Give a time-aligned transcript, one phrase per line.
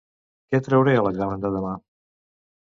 [0.55, 1.75] Què trauré a l'examen de demà?